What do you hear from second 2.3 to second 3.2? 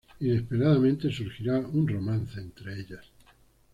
entre ellas.